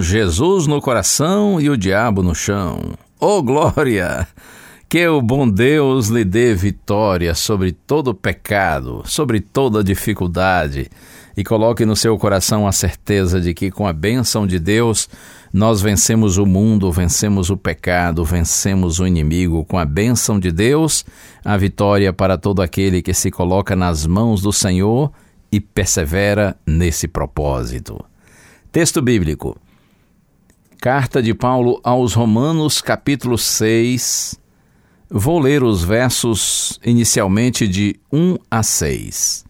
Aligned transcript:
Jesus 0.00 0.66
no 0.66 0.80
coração 0.80 1.60
e 1.60 1.68
o 1.70 1.76
diabo 1.76 2.22
no 2.22 2.34
chão. 2.34 2.94
Oh 3.20 3.42
glória! 3.42 4.26
Que 4.88 5.08
o 5.08 5.20
bom 5.20 5.48
Deus 5.48 6.08
lhe 6.08 6.24
dê 6.24 6.54
vitória 6.54 7.34
sobre 7.34 7.72
todo 7.72 8.14
pecado, 8.14 9.02
sobre 9.06 9.40
toda 9.40 9.82
dificuldade, 9.82 10.88
e 11.36 11.42
coloque 11.42 11.84
no 11.84 11.96
seu 11.96 12.16
coração 12.16 12.66
a 12.66 12.72
certeza 12.72 13.40
de 13.40 13.52
que 13.52 13.70
com 13.70 13.86
a 13.86 13.92
bênção 13.92 14.46
de 14.46 14.58
Deus 14.58 15.08
nós 15.52 15.80
vencemos 15.80 16.36
o 16.36 16.46
mundo, 16.46 16.92
vencemos 16.92 17.50
o 17.50 17.56
pecado, 17.56 18.24
vencemos 18.24 19.00
o 19.00 19.06
inimigo. 19.06 19.64
Com 19.64 19.78
a 19.78 19.84
bênção 19.84 20.38
de 20.38 20.52
Deus, 20.52 21.04
a 21.44 21.56
vitória 21.56 22.12
para 22.12 22.38
todo 22.38 22.62
aquele 22.62 23.02
que 23.02 23.14
se 23.14 23.30
coloca 23.30 23.74
nas 23.74 24.06
mãos 24.06 24.42
do 24.42 24.52
Senhor 24.52 25.12
e 25.50 25.60
persevera 25.60 26.56
nesse 26.66 27.06
propósito. 27.06 28.04
Texto 28.72 29.00
bíblico. 29.00 29.56
Carta 30.84 31.22
de 31.22 31.32
Paulo 31.32 31.80
aos 31.82 32.12
Romanos, 32.12 32.82
capítulo 32.82 33.38
6. 33.38 34.38
Vou 35.08 35.38
ler 35.38 35.62
os 35.62 35.82
versos 35.82 36.78
inicialmente 36.84 37.66
de 37.66 37.98
1 38.12 38.36
a 38.50 38.62
6. 38.62 39.46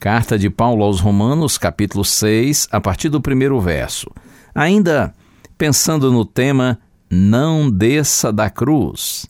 Carta 0.00 0.36
de 0.36 0.50
Paulo 0.50 0.82
aos 0.82 0.98
Romanos, 0.98 1.56
capítulo 1.58 2.04
6, 2.04 2.66
a 2.72 2.80
partir 2.80 3.08
do 3.08 3.20
primeiro 3.20 3.60
verso. 3.60 4.10
Ainda 4.52 5.14
pensando 5.56 6.10
no 6.10 6.24
tema 6.24 6.80
Não 7.08 7.70
desça 7.70 8.32
da 8.32 8.50
cruz, 8.50 9.26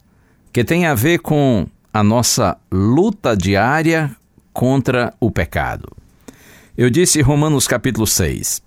que 0.50 0.64
tem 0.64 0.86
a 0.86 0.94
ver 0.94 1.18
com 1.18 1.66
a 1.92 2.02
nossa 2.02 2.56
luta 2.72 3.36
diária 3.36 4.16
contra 4.50 5.12
o 5.20 5.30
pecado. 5.30 5.94
Eu 6.74 6.88
disse 6.88 7.20
Romanos 7.20 7.68
capítulo 7.68 8.06
6. 8.06 8.62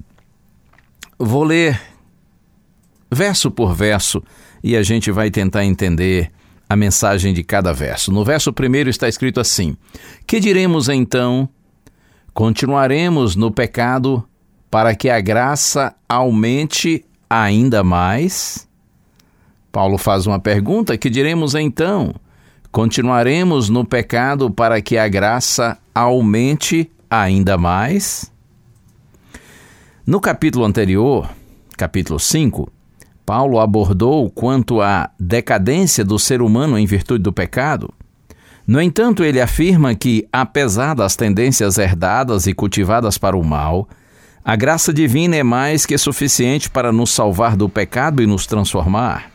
Vou 1.17 1.43
ler 1.43 1.96
verso 3.11 3.49
por 3.49 3.73
verso 3.73 4.23
e 4.63 4.75
a 4.75 4.83
gente 4.83 5.11
vai 5.11 5.29
tentar 5.31 5.65
entender 5.65 6.31
a 6.69 6.75
mensagem 6.75 7.33
de 7.33 7.43
cada 7.43 7.73
verso. 7.73 8.11
No 8.11 8.23
verso 8.23 8.51
primeiro 8.51 8.89
está 8.89 9.07
escrito 9.07 9.39
assim: 9.39 9.75
Que 10.25 10.39
diremos 10.39 10.89
então? 10.89 11.47
Continuaremos 12.33 13.35
no 13.35 13.51
pecado 13.51 14.23
para 14.69 14.93
que 14.95 15.09
a 15.09 15.19
graça 15.19 15.95
aumente 16.07 17.05
ainda 17.29 17.83
mais? 17.83 18.67
Paulo 19.71 19.97
faz 19.97 20.27
uma 20.27 20.39
pergunta: 20.39 20.97
Que 20.97 21.09
diremos 21.09 21.55
então? 21.55 22.13
Continuaremos 22.71 23.69
no 23.69 23.85
pecado 23.85 24.51
para 24.51 24.81
que 24.81 24.97
a 24.97 25.07
graça 25.07 25.77
aumente 25.95 26.91
ainda 27.09 27.57
mais? 27.57 28.31
No 30.05 30.21
capítulo 30.21 30.63
anterior, 30.63 31.29
capítulo 31.75 32.19
5, 32.19 32.71
Paulo 33.27 33.59
abordou 33.59 34.29
quanto 34.29 34.79
à 34.79 35.09
decadência 35.19 36.05
do 36.05 36.17
ser 36.17 36.41
humano 36.41 36.79
em 36.79 36.85
virtude 36.85 37.21
do 37.21 37.33
pecado. 37.33 37.93
No 38.65 38.81
entanto, 38.81 39.21
ele 39.21 39.41
afirma 39.41 39.93
que, 39.93 40.25
apesar 40.31 40.93
das 40.93 41.17
tendências 41.17 41.77
herdadas 41.77 42.47
e 42.47 42.53
cultivadas 42.53 43.17
para 43.17 43.35
o 43.35 43.43
mal, 43.43 43.85
a 44.45 44.55
graça 44.55 44.93
divina 44.93 45.35
é 45.35 45.43
mais 45.43 45.85
que 45.85 45.97
suficiente 45.97 46.69
para 46.69 46.93
nos 46.93 47.09
salvar 47.09 47.57
do 47.57 47.67
pecado 47.67 48.23
e 48.23 48.25
nos 48.25 48.47
transformar. 48.47 49.29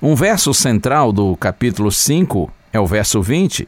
Um 0.00 0.14
verso 0.14 0.54
central 0.54 1.12
do 1.12 1.36
capítulo 1.36 1.90
5 1.90 2.48
é 2.72 2.78
o 2.78 2.86
verso 2.86 3.20
20, 3.20 3.66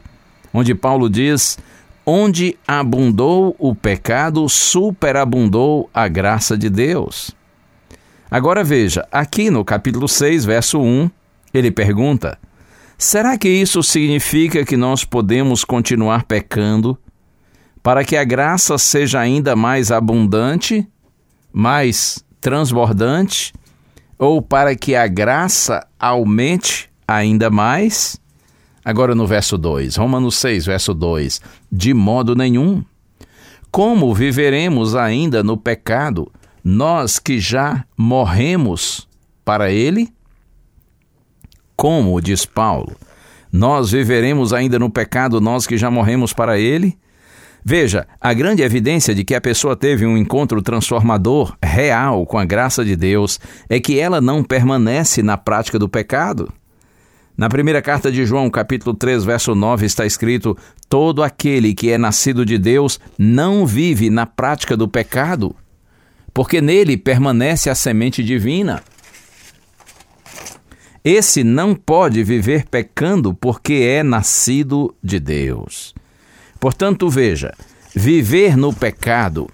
onde 0.53 0.73
Paulo 0.73 1.09
diz: 1.09 1.59
Onde 2.05 2.57
abundou 2.65 3.53
o 3.59 3.75
pecado, 3.75 4.47
superabundou 4.47 5.89
a 5.93 6.07
graça 6.07 6.57
de 6.57 6.69
Deus. 6.69 7.35
Agora 8.29 8.61
veja, 8.63 9.07
aqui 9.09 9.49
no 9.49 9.63
capítulo 9.63 10.07
6, 10.07 10.43
verso 10.43 10.81
1, 10.81 11.09
ele 11.53 11.71
pergunta: 11.71 12.37
Será 12.97 13.37
que 13.37 13.47
isso 13.47 13.81
significa 13.81 14.65
que 14.65 14.75
nós 14.75 15.05
podemos 15.05 15.63
continuar 15.63 16.23
pecando 16.23 16.97
para 17.81 18.03
que 18.03 18.17
a 18.17 18.25
graça 18.25 18.77
seja 18.77 19.19
ainda 19.21 19.55
mais 19.55 19.91
abundante, 19.91 20.85
mais 21.53 22.21
transbordante, 22.41 23.53
ou 24.19 24.41
para 24.41 24.75
que 24.75 24.93
a 24.93 25.07
graça 25.07 25.87
aumente 25.97 26.89
ainda 27.07 27.49
mais? 27.49 28.19
Agora 28.83 29.15
no 29.15 29.25
verso 29.25 29.57
2, 29.57 29.95
Romanos 29.95 30.35
6, 30.35 30.65
verso 30.65 30.93
2: 30.93 31.39
De 31.71 31.93
modo 31.93 32.35
nenhum. 32.35 32.83
Como 33.71 34.13
viveremos 34.13 34.95
ainda 34.95 35.43
no 35.43 35.55
pecado, 35.55 36.31
nós 36.69 37.17
que 37.17 37.39
já 37.39 37.85
morremos 37.97 39.07
para 39.45 39.71
ele? 39.71 40.09
Como, 41.77 42.19
diz 42.19 42.45
Paulo, 42.45 42.93
nós 43.49 43.91
viveremos 43.91 44.51
ainda 44.51 44.77
no 44.77 44.89
pecado, 44.89 45.39
nós 45.39 45.65
que 45.65 45.77
já 45.77 45.89
morremos 45.89 46.33
para 46.33 46.59
ele? 46.59 46.97
Veja, 47.63 48.05
a 48.19 48.33
grande 48.33 48.63
evidência 48.63 49.15
de 49.15 49.23
que 49.23 49.33
a 49.33 49.39
pessoa 49.39 49.77
teve 49.77 50.05
um 50.05 50.17
encontro 50.17 50.61
transformador, 50.61 51.55
real, 51.63 52.25
com 52.25 52.37
a 52.37 52.43
graça 52.43 52.83
de 52.83 52.97
Deus, 52.97 53.39
é 53.69 53.79
que 53.79 53.97
ela 53.97 54.19
não 54.19 54.43
permanece 54.43 55.23
na 55.23 55.37
prática 55.37 55.79
do 55.79 55.87
pecado. 55.87 56.51
Na 57.37 57.47
primeira 57.47 57.81
carta 57.81 58.11
de 58.11 58.25
João, 58.25 58.49
capítulo 58.49 58.93
3, 58.93 59.23
verso 59.23 59.55
9, 59.55 59.85
está 59.85 60.05
escrito: 60.05 60.57
Todo 60.89 61.23
aquele 61.23 61.73
que 61.73 61.91
é 61.91 61.97
nascido 61.97 62.45
de 62.45 62.57
Deus 62.57 62.99
não 63.17 63.65
vive 63.65 64.09
na 64.09 64.25
prática 64.25 64.75
do 64.75 64.87
pecado, 64.87 65.55
porque 66.37 66.61
nele 66.61 66.95
permanece 66.97 67.67
a 67.67 67.73
semente 67.73 68.23
divina. 68.23 68.83
Esse 71.03 71.43
não 71.43 71.73
pode 71.73 72.23
viver 72.23 72.67
pecando 72.67 73.33
porque 73.33 73.73
é 73.73 74.03
nascido 74.03 74.93
de 75.03 75.19
Deus. 75.19 75.95
Portanto, 76.59 77.09
veja, 77.09 77.55
viver 77.95 78.55
no 78.55 78.71
pecado, 78.71 79.49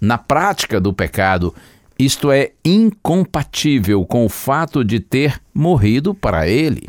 na 0.00 0.18
prática 0.18 0.80
do 0.80 0.92
pecado, 0.92 1.54
isto 1.96 2.32
é 2.32 2.50
incompatível 2.64 4.04
com 4.04 4.26
o 4.26 4.28
fato 4.28 4.82
de 4.82 4.98
ter 4.98 5.40
morrido 5.54 6.12
para 6.12 6.48
ele. 6.48 6.88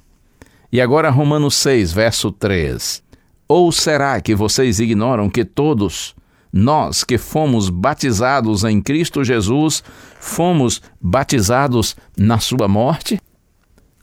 E 0.72 0.82
agora, 0.82 1.12
Romanos 1.12 1.54
6, 1.58 1.94
verso 1.94 2.32
3. 2.32 3.04
Ou 3.48 3.72
será 3.72 4.20
que 4.20 4.34
vocês 4.34 4.80
ignoram 4.80 5.30
que 5.30 5.46
todos, 5.46 6.16
nós 6.58 7.04
que 7.04 7.18
fomos 7.18 7.70
batizados 7.70 8.64
em 8.64 8.82
Cristo 8.82 9.24
Jesus, 9.24 9.84
fomos 10.20 10.82
batizados 11.00 11.96
na 12.18 12.40
sua 12.40 12.68
morte? 12.68 13.22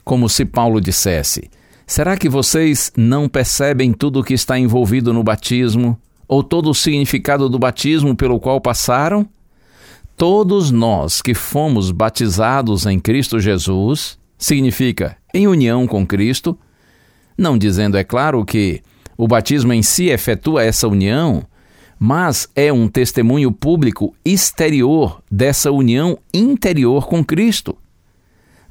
Como 0.03 0.29
se 0.29 0.45
Paulo 0.45 0.79
dissesse: 0.79 1.49
Será 1.85 2.15
que 2.15 2.29
vocês 2.29 2.91
não 2.95 3.27
percebem 3.27 3.91
tudo 3.91 4.21
o 4.21 4.23
que 4.23 4.33
está 4.33 4.57
envolvido 4.57 5.13
no 5.13 5.23
batismo? 5.23 5.99
Ou 6.27 6.41
todo 6.41 6.69
o 6.69 6.73
significado 6.73 7.49
do 7.49 7.59
batismo 7.59 8.15
pelo 8.15 8.39
qual 8.39 8.61
passaram? 8.61 9.27
Todos 10.17 10.71
nós 10.71 11.21
que 11.21 11.33
fomos 11.33 11.91
batizados 11.91 12.85
em 12.85 12.99
Cristo 12.99 13.39
Jesus, 13.39 14.17
significa 14.37 15.17
em 15.33 15.45
união 15.45 15.85
com 15.85 16.07
Cristo, 16.07 16.57
não 17.37 17.57
dizendo, 17.57 17.97
é 17.97 18.03
claro, 18.03 18.45
que 18.45 18.81
o 19.17 19.27
batismo 19.27 19.73
em 19.73 19.83
si 19.83 20.05
efetua 20.05 20.63
essa 20.63 20.87
união, 20.87 21.45
mas 21.99 22.47
é 22.55 22.71
um 22.71 22.87
testemunho 22.87 23.51
público 23.51 24.13
exterior 24.23 25.21
dessa 25.31 25.71
união 25.71 26.17
interior 26.33 27.07
com 27.07 27.23
Cristo. 27.23 27.77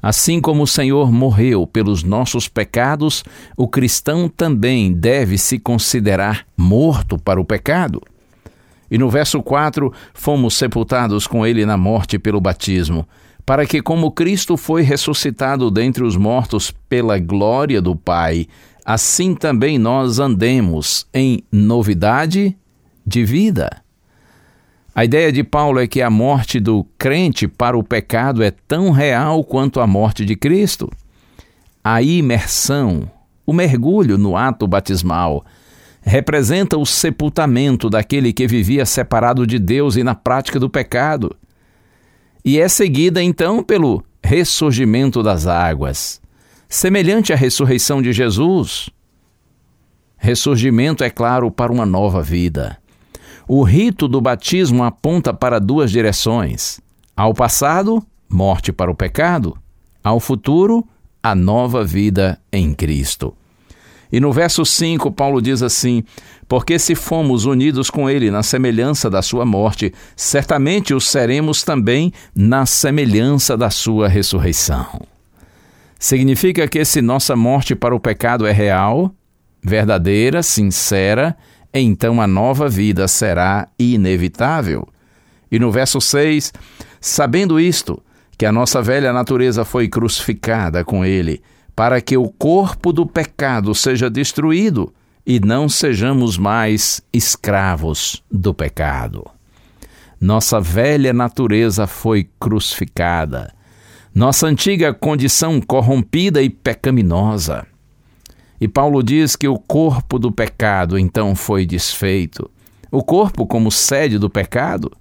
Assim 0.01 0.39
como 0.39 0.63
o 0.63 0.67
Senhor 0.67 1.11
morreu 1.11 1.65
pelos 1.65 2.03
nossos 2.03 2.47
pecados, 2.47 3.23
o 3.57 3.67
cristão 3.67 4.29
também 4.29 4.93
deve 4.93 5.35
se 5.37 5.57
considerar 5.57 6.45
morto 6.55 7.17
para 7.17 7.41
o 7.41 7.45
pecado. 7.45 7.99
E 8.89 8.99
no 8.99 9.09
verso 9.09 9.41
4, 9.41 9.91
fomos 10.13 10.53
sepultados 10.53 11.25
com 11.25 11.43
ele 11.43 11.65
na 11.65 11.75
morte 11.75 12.19
pelo 12.19 12.39
batismo, 12.39 13.07
para 13.43 13.65
que, 13.65 13.81
como 13.81 14.11
Cristo 14.11 14.55
foi 14.55 14.83
ressuscitado 14.83 15.71
dentre 15.71 16.03
os 16.03 16.15
mortos 16.15 16.71
pela 16.87 17.17
glória 17.17 17.81
do 17.81 17.95
Pai, 17.95 18.47
assim 18.85 19.33
também 19.33 19.79
nós 19.79 20.19
andemos 20.19 21.07
em 21.11 21.43
novidade 21.51 22.55
de 23.05 23.23
vida. 23.23 23.69
A 24.93 25.03
ideia 25.03 25.29
de 25.29 25.43
Paulo 25.43 25.79
é 25.79 25.87
que 25.87 26.01
a 26.01 26.09
morte 26.09 26.57
do 26.57 26.85
crente 26.97 27.49
para 27.49 27.77
o 27.77 27.83
pecado 27.83 28.41
é 28.41 28.49
tão 28.49 28.91
real 28.91 29.43
quanto 29.43 29.81
a 29.81 29.87
morte 29.87 30.23
de 30.23 30.37
Cristo. 30.37 30.89
A 31.83 32.01
imersão, 32.01 33.11
o 33.45 33.51
mergulho 33.51 34.17
no 34.17 34.37
ato 34.37 34.65
batismal, 34.65 35.45
representa 36.01 36.77
o 36.77 36.85
sepultamento 36.85 37.89
daquele 37.89 38.31
que 38.31 38.47
vivia 38.47 38.85
separado 38.85 39.45
de 39.45 39.59
Deus 39.59 39.97
e 39.97 40.03
na 40.03 40.15
prática 40.15 40.59
do 40.59 40.69
pecado. 40.69 41.35
E 42.43 42.57
é 42.57 42.69
seguida 42.69 43.21
então 43.21 43.61
pelo 43.61 44.01
ressurgimento 44.23 45.21
das 45.21 45.45
águas, 45.45 46.21
semelhante 46.69 47.33
à 47.33 47.35
ressurreição 47.35 48.01
de 48.01 48.13
Jesus. 48.13 48.89
Ressurgimento, 50.15 51.03
é 51.03 51.09
claro, 51.09 51.51
para 51.51 51.71
uma 51.71 51.85
nova 51.85 52.21
vida. 52.21 52.77
O 53.47 53.63
rito 53.63 54.07
do 54.07 54.19
batismo 54.19 54.83
aponta 54.83 55.33
para 55.33 55.59
duas 55.59 55.91
direções: 55.91 56.79
ao 57.15 57.33
passado, 57.33 58.03
morte 58.29 58.71
para 58.71 58.89
o 58.91 58.95
pecado, 58.95 59.57
ao 60.03 60.19
futuro, 60.19 60.87
a 61.21 61.35
nova 61.35 61.83
vida 61.83 62.39
em 62.51 62.73
Cristo. 62.73 63.33
E 64.11 64.19
no 64.19 64.31
verso 64.31 64.65
5, 64.65 65.11
Paulo 65.11 65.41
diz 65.41 65.61
assim: 65.61 66.03
Porque 66.47 66.79
se 66.79 66.95
fomos 66.95 67.45
unidos 67.45 67.89
com 67.89 68.09
Ele 68.09 68.31
na 68.31 68.43
semelhança 68.43 69.09
da 69.09 69.21
Sua 69.21 69.45
morte, 69.45 69.93
certamente 70.15 70.93
o 70.93 71.01
seremos 71.01 71.63
também 71.63 72.13
na 72.35 72.65
semelhança 72.65 73.57
da 73.57 73.69
Sua 73.69 74.07
ressurreição. 74.07 75.01
Significa 75.99 76.67
que 76.67 76.83
se 76.85 77.01
nossa 77.01 77.35
morte 77.35 77.75
para 77.75 77.95
o 77.95 77.99
pecado 77.99 78.45
é 78.45 78.51
real, 78.51 79.13
verdadeira, 79.61 80.43
sincera, 80.43 81.35
então 81.81 82.21
a 82.21 82.27
nova 82.27 82.69
vida 82.69 83.07
será 83.07 83.67
inevitável. 83.77 84.87
E 85.51 85.59
no 85.59 85.71
verso 85.71 85.99
6, 85.99 86.53
sabendo 87.01 87.59
isto, 87.59 88.01
que 88.37 88.45
a 88.45 88.51
nossa 88.51 88.81
velha 88.81 89.11
natureza 89.11 89.65
foi 89.65 89.87
crucificada 89.87 90.83
com 90.83 91.05
ele, 91.05 91.41
para 91.75 91.99
que 91.99 92.17
o 92.17 92.29
corpo 92.29 92.93
do 92.93 93.05
pecado 93.05 93.75
seja 93.75 94.09
destruído 94.09 94.93
e 95.25 95.39
não 95.39 95.67
sejamos 95.67 96.37
mais 96.37 97.01
escravos 97.11 98.23
do 98.31 98.53
pecado. 98.53 99.25
Nossa 100.19 100.61
velha 100.61 101.11
natureza 101.11 101.87
foi 101.87 102.29
crucificada, 102.39 103.53
nossa 104.13 104.47
antiga 104.47 104.93
condição 104.93 105.59
corrompida 105.59 106.41
e 106.41 106.49
pecaminosa 106.49 107.67
e 108.65 108.67
Paulo 108.67 109.03
diz 109.03 109.35
que 109.35 109.47
o 109.47 109.59
corpo 109.59 110.17
do 110.17 110.31
pecado 110.31 110.97
então 110.97 111.35
foi 111.35 111.67
desfeito. 111.67 112.49
O 112.91 113.03
corpo 113.03 113.45
como 113.45 113.71
sede 113.71 114.17
do 114.17 114.27
pecado, 114.27 114.91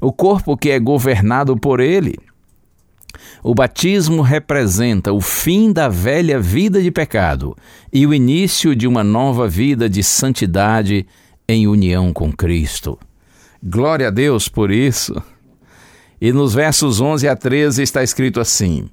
o 0.00 0.12
corpo 0.12 0.56
que 0.56 0.70
é 0.70 0.78
governado 0.78 1.56
por 1.56 1.80
ele. 1.80 2.16
O 3.42 3.52
batismo 3.52 4.22
representa 4.22 5.12
o 5.12 5.20
fim 5.20 5.72
da 5.72 5.88
velha 5.88 6.38
vida 6.38 6.80
de 6.80 6.92
pecado 6.92 7.56
e 7.92 8.06
o 8.06 8.14
início 8.14 8.76
de 8.76 8.86
uma 8.86 9.02
nova 9.02 9.48
vida 9.48 9.90
de 9.90 10.04
santidade 10.04 11.04
em 11.48 11.66
união 11.66 12.12
com 12.12 12.32
Cristo. 12.32 12.96
Glória 13.60 14.06
a 14.06 14.10
Deus 14.12 14.48
por 14.48 14.70
isso. 14.70 15.20
E 16.20 16.32
nos 16.32 16.54
versos 16.54 17.00
11 17.00 17.26
a 17.26 17.34
13 17.34 17.82
está 17.82 18.04
escrito 18.04 18.38
assim: 18.38 18.88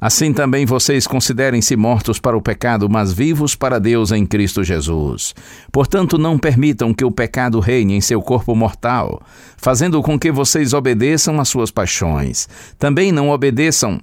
Assim 0.00 0.32
também 0.32 0.66
vocês 0.66 1.06
considerem-se 1.06 1.74
mortos 1.76 2.18
para 2.18 2.36
o 2.36 2.42
pecado, 2.42 2.88
mas 2.88 3.12
vivos 3.12 3.54
para 3.54 3.78
Deus 3.78 4.12
em 4.12 4.26
Cristo 4.26 4.62
Jesus. 4.62 5.34
Portanto, 5.72 6.18
não 6.18 6.38
permitam 6.38 6.92
que 6.92 7.04
o 7.04 7.10
pecado 7.10 7.60
reine 7.60 7.94
em 7.94 8.00
seu 8.00 8.20
corpo 8.20 8.54
mortal, 8.54 9.22
fazendo 9.56 10.02
com 10.02 10.18
que 10.18 10.30
vocês 10.30 10.72
obedeçam 10.72 11.40
às 11.40 11.48
suas 11.48 11.70
paixões. 11.70 12.48
Também 12.78 13.10
não 13.10 13.30
obedeçam 13.30 14.00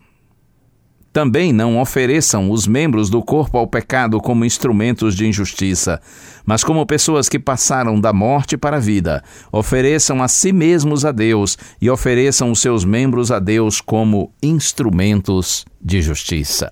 também 1.14 1.54
não 1.54 1.80
ofereçam 1.80 2.50
os 2.50 2.66
membros 2.66 3.08
do 3.08 3.22
corpo 3.22 3.60
ao 3.60 3.68
pecado 3.68 4.20
como 4.20 4.44
instrumentos 4.44 5.16
de 5.16 5.28
injustiça, 5.28 6.02
mas 6.44 6.64
como 6.64 6.86
pessoas 6.88 7.30
que 7.30 7.38
passaram 7.38 8.02
da 8.02 8.12
morte 8.12 8.58
para 8.58 8.78
a 8.78 8.80
vida. 8.80 9.24
Ofereçam 9.52 10.24
a 10.24 10.28
si 10.28 10.52
mesmos 10.52 11.06
a 11.06 11.12
Deus 11.12 11.56
e 11.80 11.88
ofereçam 11.88 12.52
os 12.52 12.60
seus 12.60 12.84
membros 12.84 13.32
a 13.32 13.38
Deus 13.38 13.80
como 13.80 14.34
instrumentos 14.42 15.66
de 15.80 16.02
justiça. 16.02 16.72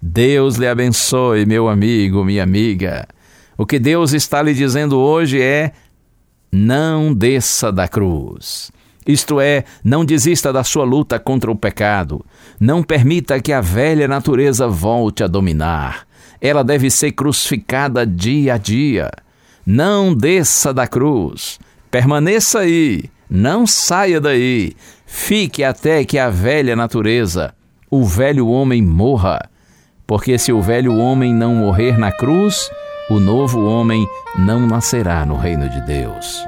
Deus 0.00 0.54
lhe 0.54 0.68
abençoe, 0.68 1.44
meu 1.44 1.68
amigo, 1.68 2.24
minha 2.24 2.44
amiga. 2.44 3.08
O 3.56 3.66
que 3.66 3.80
Deus 3.80 4.12
está 4.12 4.40
lhe 4.40 4.54
dizendo 4.54 4.96
hoje 4.96 5.42
é: 5.42 5.72
não 6.52 7.12
desça 7.12 7.72
da 7.72 7.88
cruz. 7.88 8.70
Isto 9.08 9.40
é, 9.40 9.64
não 9.82 10.04
desista 10.04 10.52
da 10.52 10.62
sua 10.62 10.84
luta 10.84 11.18
contra 11.18 11.50
o 11.50 11.56
pecado. 11.56 12.22
Não 12.60 12.82
permita 12.82 13.40
que 13.40 13.54
a 13.54 13.60
velha 13.62 14.06
natureza 14.06 14.68
volte 14.68 15.24
a 15.24 15.26
dominar. 15.26 16.06
Ela 16.38 16.62
deve 16.62 16.90
ser 16.90 17.12
crucificada 17.12 18.06
dia 18.06 18.54
a 18.54 18.58
dia. 18.58 19.10
Não 19.66 20.14
desça 20.14 20.74
da 20.74 20.86
cruz. 20.86 21.58
Permaneça 21.90 22.58
aí. 22.58 23.04
Não 23.30 23.66
saia 23.66 24.20
daí. 24.20 24.74
Fique 25.06 25.64
até 25.64 26.04
que 26.04 26.18
a 26.18 26.28
velha 26.28 26.76
natureza, 26.76 27.54
o 27.90 28.04
velho 28.04 28.46
homem, 28.46 28.82
morra. 28.82 29.40
Porque 30.06 30.38
se 30.38 30.52
o 30.52 30.60
velho 30.60 30.96
homem 30.98 31.34
não 31.34 31.54
morrer 31.54 31.98
na 31.98 32.12
cruz, 32.12 32.70
o 33.10 33.18
novo 33.18 33.64
homem 33.64 34.06
não 34.38 34.66
nascerá 34.66 35.24
no 35.24 35.36
reino 35.36 35.68
de 35.68 35.80
Deus. 35.86 36.44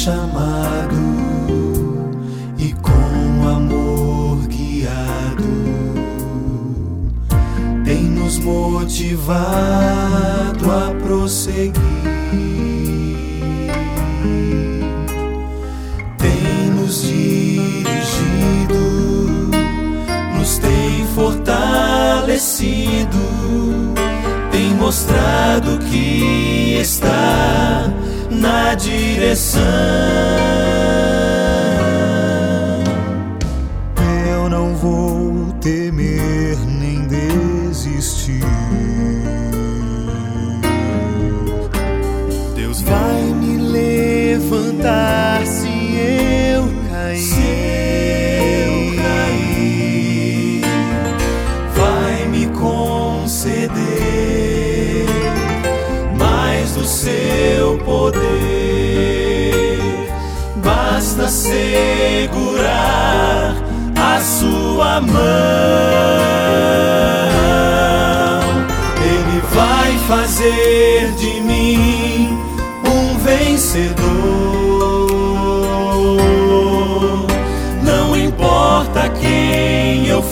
Chamado 0.00 0.96
e 2.56 2.72
com 2.72 3.46
amor 3.46 4.38
guiado, 4.46 5.44
tem 7.84 8.04
nos 8.04 8.38
motivado 8.38 9.10
a 10.72 10.94
prosseguir, 11.02 11.74
tem 16.16 16.70
nos 16.74 17.02
dirigido, 17.02 18.80
nos 20.38 20.56
tem 20.56 21.06
fortalecido, 21.14 23.18
tem 24.50 24.74
mostrado 24.76 25.78
que 25.90 26.78
está 26.80 27.92
na 28.30 28.74
direção. 28.74 29.60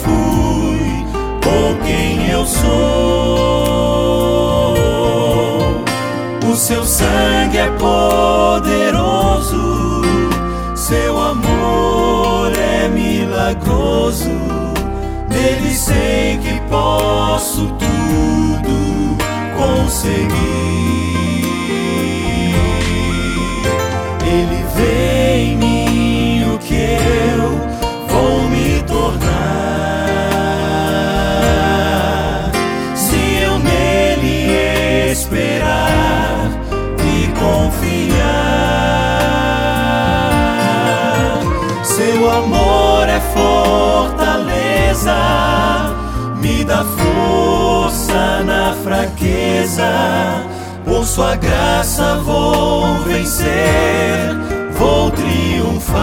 Fui 0.02 1.04
ou 1.46 1.76
quem 1.84 2.28
eu 2.30 2.44
sou, 2.46 2.68
o 6.50 6.56
seu 6.56 6.84
sangue 6.84 7.58
é 7.58 7.70
poderoso, 7.78 9.56
seu 10.74 11.18
amor 11.18 12.52
é 12.56 12.88
milagroso. 12.88 14.30
Nele 15.28 15.74
sei 15.74 16.38
que 16.38 16.60
posso 16.68 17.66
tudo 17.78 19.16
conseguir. 19.56 21.17
Dá 46.68 46.84
força 46.84 48.44
na 48.44 48.75
fraqueza 48.84 49.90
por 50.84 51.04
sua 51.06 51.34
graça 51.34 52.16
vou 52.16 52.94
vencer, 53.04 54.37
vou 54.72 55.10
triunfar. 55.10 55.98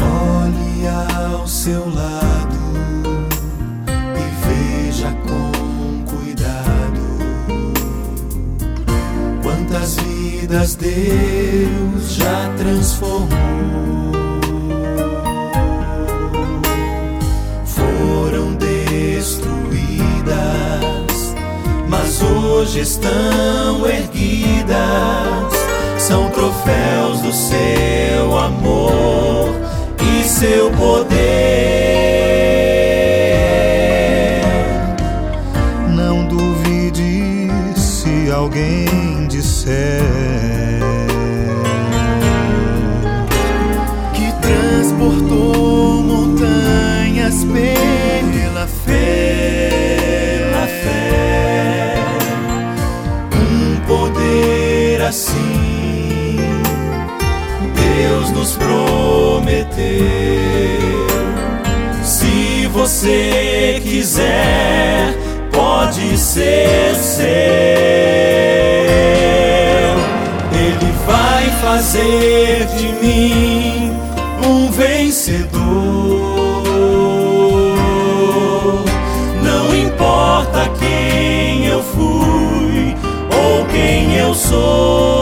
Olhe 0.00 0.88
ao 0.88 1.46
seu 1.46 1.88
lado 1.94 2.35
vidas 10.46 10.76
Deus 10.76 12.14
já 12.14 12.54
transformou. 12.56 13.26
Foram 17.64 18.54
destruídas, 18.54 19.74
mas 21.88 22.22
hoje 22.22 22.80
estão 22.80 23.84
erguidas. 23.88 24.76
São 25.98 26.30
troféus 26.30 27.20
do 27.22 27.32
seu 27.32 28.38
amor 28.38 29.52
e 30.00 30.22
seu 30.22 30.70
poder. 30.70 31.15
Se 62.02 62.66
você 62.72 63.78
quiser, 63.82 65.14
pode 65.52 66.16
ser 66.16 66.94
seu. 66.94 67.26
Ele 70.52 70.92
vai 71.06 71.50
fazer 71.60 72.66
de 72.78 72.88
mim 73.04 73.92
um 74.46 74.70
vencedor. 74.70 75.52
Não 79.42 79.76
importa 79.76 80.70
quem 80.78 81.66
eu 81.66 81.82
fui 81.82 82.96
ou 83.30 83.66
quem 83.66 84.16
eu 84.16 84.34
sou, 84.34 85.15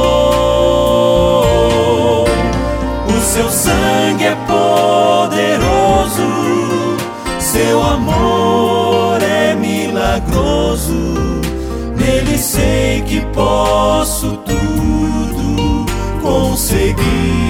posso 13.35 14.37
tudo 14.39 15.85
conseguir. 16.23 17.44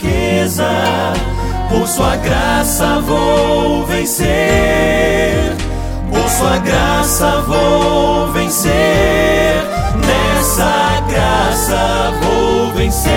Fraqueza. 0.00 0.68
Por 1.68 1.86
sua 1.86 2.16
graça 2.16 3.00
vou 3.00 3.86
vencer. 3.86 5.54
Por 6.10 6.28
sua 6.28 6.58
graça 6.58 7.42
vou 7.46 8.32
vencer. 8.32 9.62
Nessa 9.96 11.02
graça 11.08 12.12
vou 12.22 12.72
vencer. 12.72 13.10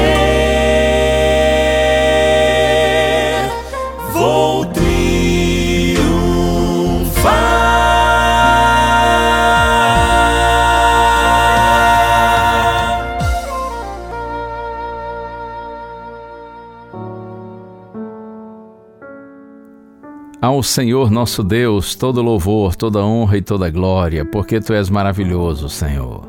Ao 20.54 20.62
Senhor 20.62 21.10
nosso 21.10 21.42
Deus, 21.42 21.96
todo 21.96 22.22
louvor, 22.22 22.76
toda 22.76 23.04
honra 23.04 23.38
e 23.38 23.42
toda 23.42 23.72
glória, 23.72 24.24
porque 24.24 24.60
tu 24.60 24.72
és 24.72 24.88
maravilhoso, 24.88 25.68
Senhor. 25.68 26.26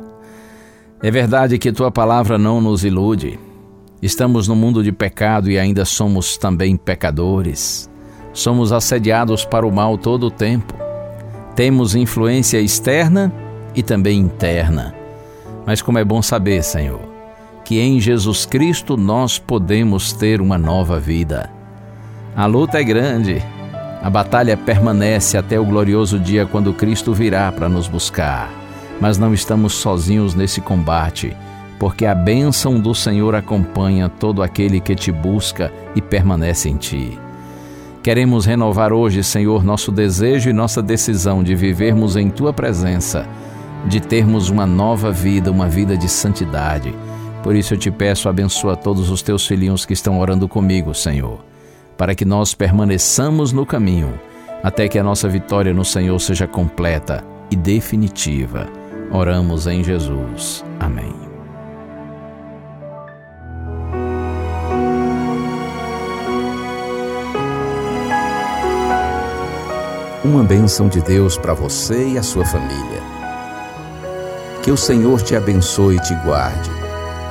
É 1.03 1.11
verdade 1.11 1.59
que 1.59 1.71
tua 1.71 1.91
palavra 1.91 2.39
não 2.39 2.59
nos 2.59 2.87
ilude. 2.87 3.39
Estamos 4.01 4.49
no 4.49 4.57
mundo 4.57 4.83
de 4.83 4.91
pecado 4.93 5.51
e 5.51 5.59
ainda 5.59 5.85
somos 5.85 6.39
também 6.39 6.75
pecadores. 6.75 7.91
Somos 8.33 8.73
assediados 8.73 9.45
para 9.45 9.67
o 9.67 9.71
mal 9.71 9.99
todo 9.99 10.29
o 10.29 10.31
tempo. 10.31 10.73
Temos 11.55 11.95
influência 11.95 12.59
externa 12.59 13.31
e 13.75 13.83
também 13.83 14.21
interna. 14.21 14.95
Mas 15.67 15.83
como 15.83 15.99
é 15.99 16.05
bom 16.05 16.23
saber, 16.23 16.65
Senhor, 16.65 17.03
que 17.63 17.79
em 17.79 18.01
Jesus 18.01 18.47
Cristo 18.47 18.97
nós 18.97 19.39
podemos 19.39 20.15
ter 20.15 20.41
uma 20.41 20.57
nova 20.57 20.99
vida. 20.99 21.51
A 22.35 22.47
luta 22.47 22.81
é 22.81 22.83
grande, 22.83 23.43
a 24.05 24.11
batalha 24.11 24.55
permanece 24.55 25.39
até 25.39 25.59
o 25.59 25.65
glorioso 25.65 26.19
dia 26.19 26.45
quando 26.45 26.75
Cristo 26.75 27.15
virá 27.15 27.51
para 27.51 27.71
nos 27.71 27.89
buscar. 27.89 28.51
Mas 29.01 29.17
não 29.17 29.33
estamos 29.33 29.73
sozinhos 29.73 30.35
nesse 30.35 30.61
combate, 30.61 31.35
porque 31.79 32.05
a 32.05 32.15
bênção 32.15 32.79
do 32.79 32.95
Senhor 32.95 33.35
acompanha 33.35 34.11
todo 34.11 34.43
aquele 34.43 34.79
que 34.79 34.95
te 34.95 35.11
busca 35.11 35.73
e 35.97 36.03
permanece 36.03 36.69
em 36.69 36.77
ti. 36.77 37.19
Queremos 38.03 38.45
renovar 38.45 38.93
hoje, 38.93 39.25
Senhor, 39.25 39.65
nosso 39.65 39.91
desejo 39.91 40.51
e 40.51 40.53
nossa 40.53 40.83
decisão 40.83 41.43
de 41.43 41.55
vivermos 41.55 42.15
em 42.15 42.29
tua 42.29 42.53
presença, 42.53 43.27
de 43.87 44.01
termos 44.01 44.51
uma 44.51 44.67
nova 44.67 45.11
vida, 45.11 45.51
uma 45.51 45.67
vida 45.67 45.97
de 45.97 46.11
santidade. 46.11 46.95
Por 47.43 47.57
isso 47.57 47.73
eu 47.73 47.79
te 47.79 47.91
peço, 47.91 48.29
abençoa 48.29 48.77
todos 48.77 49.09
os 49.09 49.23
teus 49.23 49.47
filhinhos 49.47 49.87
que 49.87 49.95
estão 49.95 50.21
orando 50.21 50.47
comigo, 50.47 50.95
Senhor, 50.95 51.54
para 51.97 52.15
que 52.15 52.25
nós 52.25 52.55
permaneçamos 52.55 53.53
no 53.53 53.65
caminho, 53.65 54.19
até 54.63 54.89
que 54.89 54.99
a 54.99 55.03
nossa 55.03 55.29
vitória 55.29 55.73
no 55.73 55.85
Senhor 55.85 56.19
seja 56.19 56.47
completa 56.47 57.25
e 57.51 57.57
definitiva. 57.57 58.67
Oramos 59.11 59.67
em 59.67 59.85
Jesus. 59.85 60.65
Amém. 60.81 61.15
Uma 70.25 70.43
bênção 70.43 70.89
de 70.89 71.03
Deus 71.03 71.37
para 71.37 71.53
você 71.53 72.09
e 72.09 72.19
a 72.19 72.23
sua 72.23 72.47
família. 72.47 73.03
Que 74.63 74.71
o 74.71 74.77
Senhor 74.77 75.21
te 75.21 75.37
abençoe 75.37 75.97
e 75.97 76.01
te 76.01 76.15
guarde. 76.25 76.84